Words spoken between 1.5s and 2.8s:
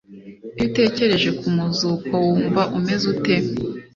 muzuko wumva